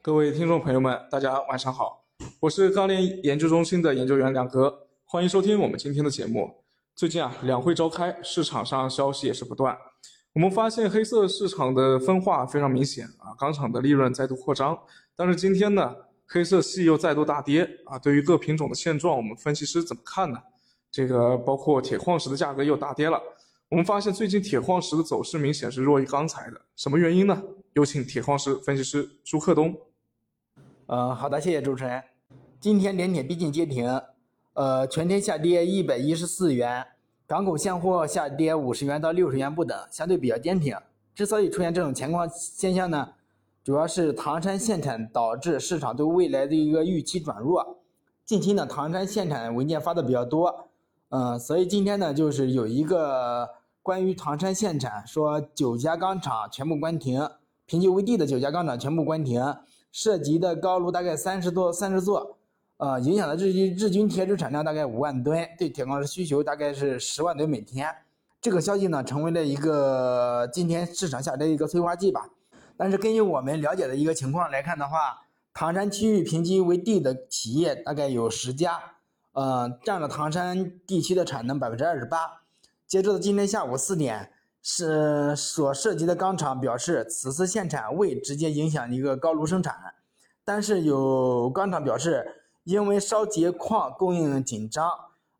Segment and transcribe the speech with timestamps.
[0.00, 2.04] 各位听众朋友们，大家晚上好，
[2.38, 6.62] 我是钢联研究中心的研究员梁哥，欢迎收听我们今天的节目。
[6.94, 9.76] 最近啊，两会召开，市场上消息也是不断。
[10.34, 14.78] 我们发现黑色市场的分化非常明显啊，钢厂的利润再度扩张。
[15.16, 15.94] 但是今天呢，
[16.28, 17.98] 黑色系又再度大跌啊。
[17.98, 20.38] 对于各品种的现状，我们分析师怎么看呢？
[20.92, 23.20] 这个包括铁矿石的价格又大跌了。
[23.68, 27.42] 我们发现最近铁矿石的走势明显是弱于钢材的，什么原因呢？
[27.74, 29.76] 有请铁矿石分析师朱克东。
[30.90, 32.02] 嗯，好的，谢谢主持人。
[32.58, 34.00] 今天连铁逼近跌停，
[34.54, 36.82] 呃，全天下跌一百一十四元，
[37.26, 40.74] 港口现货下跌五十元到六十元不等，相对比较坚挺。
[41.14, 43.10] 之所以出现这种情况现象呢，
[43.62, 47.80] 主要是唐山限产导致市场对未来的一个预期转弱。
[48.24, 50.70] 近期呢，唐山限产文件发的比较多，
[51.10, 53.46] 嗯，所以今天呢，就是有一个
[53.82, 57.28] 关于唐山限产，说九家钢厂全部关停，
[57.66, 59.44] 评级为 D 的九家钢厂全部关停。
[59.90, 62.38] 涉及的高炉大概三十多三十座，
[62.76, 67.94] 呃，影响的日均日均铁质产量大概五万吨，对铁矿石需求大概是十万吨每天。
[68.40, 72.28] 这个消息呢，成为了一个今天市场下跌一个催化剂吧。
[72.76, 75.22] 但是根据我们了解的一个情况来看的话，
[75.52, 78.78] 唐山区域评级为 D 的企业大概有十家，
[79.32, 82.42] 呃，占了唐山地区的产能百分之二十八。
[82.86, 84.32] 截止到今天下午四点。
[84.70, 89.74] 是所涉及的钢厂表示，此次限产未直接影响一个高炉生产，
[90.44, 94.86] 但是有钢厂表示，因为烧结矿供应紧张，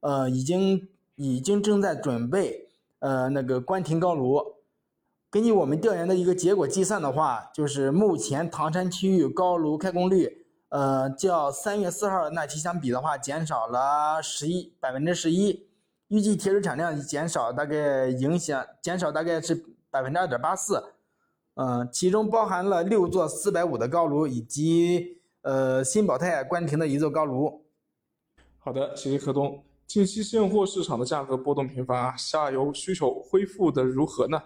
[0.00, 4.42] 呃，已经已经正在准备，呃，那个关停高炉。
[5.28, 15.67] 根据我们调研的一个结果计算的话，就是目前唐山区域高炉开工率，呃，较三月四号那期相比的话，减少了十一百分之十一。
[16.08, 19.54] 预计铁水产量减少，大概影响减少大概是
[19.90, 20.82] 百分之二点八四，
[21.54, 27.64] 嗯，其中包含了六座四百五的高炉以及呃新宝泰关停的一座高炉。
[28.58, 29.62] 好的，谢谢柯东。
[29.86, 34.42] 近期现货市场的价格波动频繁，下游需求恢复的如何呢？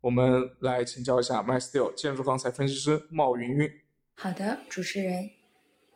[0.00, 3.70] 我们来请教一下 MySteel 建筑钢材分析师冒云云。
[4.16, 5.30] 好的，主持人，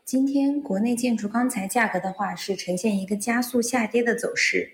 [0.04, 4.72] 今天国内建筑钢材价格的话是呈现一个加速下跌的走势。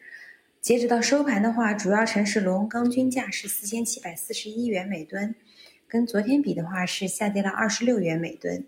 [0.64, 5.34] 截止到收盘的话，主要城市螺纹钢均价是四千七百四十一元每吨，
[5.86, 8.64] 跟昨天比的话是下跌了二十六元每吨。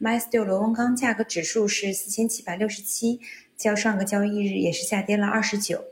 [0.00, 3.20] MySteel 螺纹钢价格指数是四千七百六十七，
[3.56, 5.84] 较上个交易日也是下跌了二十九。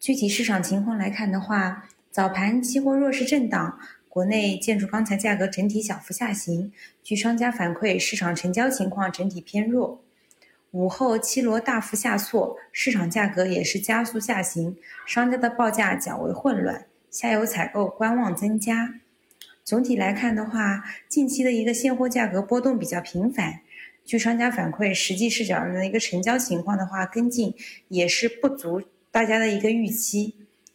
[0.00, 3.78] 具体市场情况来看的话，早盘期货弱势震荡，
[4.08, 6.72] 国内建筑钢材价格整体小幅下行。
[7.02, 10.02] 据商家反馈，市场成交情况整体偏弱。
[10.76, 14.76] 午后七螺大幅下挫，市场价格也是加速下行，
[15.06, 19.00] 商家的报价较为混乱，下游采购观望增加。
[19.64, 23.60] 总体来看的话，近期的一个现货价格波动比较频繁。
[24.04, 27.54] 据商家反馈，实际市场的一个成交情况的话，跟进
[27.88, 30.34] 也是不足大家的一个预期。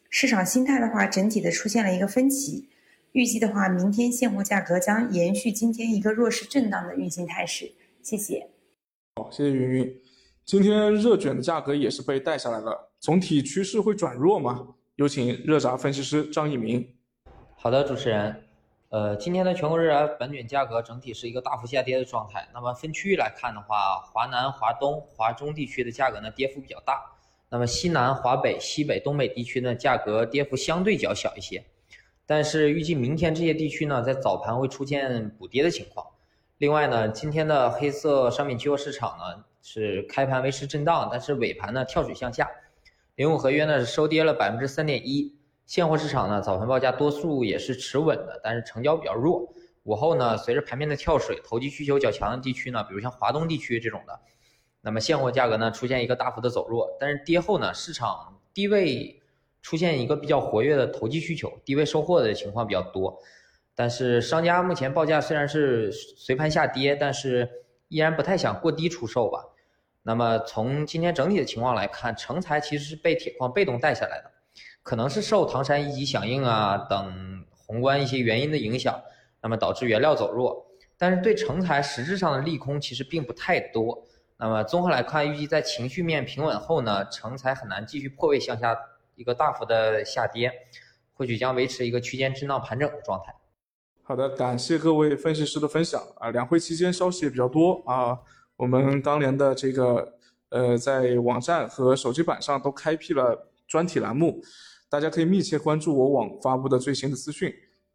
[0.10, 2.68] 市场心态的话，整体的出现了一个分歧。
[3.12, 7.72] 预计的话，明天现货价格将延续今天一个弱势震荡的运行态势。
[8.02, 8.48] 谢谢。
[9.16, 10.02] 好，谢谢云云。
[10.46, 14.66] 今天热卷的价格也是被带下来了，总体趋势会转弱吗？
[14.96, 16.96] 有请热轧分析师张一鸣。
[17.58, 18.44] 好的，主持人。
[18.88, 22.48] 呃，今天的全国热轧板卷价格整体是一个大幅下跌的状态。
[22.54, 27.02] 那么分区域来看的话，华南、华东、华中地区的价格呢跌幅比较大。
[27.50, 31.62] 那么西南、华北、西北、东北地区呢价格跌幅相对较小一些。
[32.26, 36.06] 但是预计明天这些地区呢在早盘会出现补跌的情况。
[36.62, 42.48] 另外呢，今天的黑色商品期货市场呢是开盘维持震荡，但是尾盘呢跳水向下，
[43.16, 45.36] 零五合约呢是收跌了百分之三点一。
[45.66, 49.52] 现货市场呢早盘报价多数也是持稳的，但是成交比较弱。
[49.86, 54.20] 午后呢，随着盘面的跳水，投机需求较强的地区呢，比如像华东地区这种的，
[54.82, 56.96] 那么现货价格呢出现一个大幅的走弱。
[57.00, 59.20] 但是跌后呢，市场低位
[59.64, 63.20] 出现一个比较活跃的投机需求，低位收货的情况比较多。
[63.82, 67.50] 但是商家目前报价虽然是随盘下跌，但是
[67.88, 69.44] 依然不太想过低出售吧。
[70.04, 74.32] 那么从今天整体的情况来看，成材其实是被铁矿被动带下来的，
[74.84, 79.02] 可能是受唐山一级响应啊等宏观一些原因的影响，
[79.42, 80.64] 那么导致原料走弱。
[80.96, 84.06] 但是对成材实质上的利空其实并不太多。
[84.38, 88.78] 那么综合来看，预计在情绪面平稳后呢，成材很难继续破位向下
[89.16, 90.52] 一个大幅的下跌，
[91.16, 93.34] 或许将维持一个区间震荡盘整的状态。
[94.12, 96.32] 好的，感谢各位分析师的分享啊。
[96.32, 98.20] 两会期间消息也比较多啊，
[98.58, 100.16] 我们当年的这个
[100.50, 104.44] 呃，在网站和手机版上都开辟了专题栏目，
[104.90, 107.54] 大家可以密切关注我网发布的最新的资讯。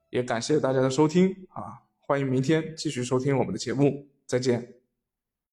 [0.09, 1.85] 也感谢大家的收听啊。
[2.01, 4.76] 欢迎明天继续收听我们的节目，再见。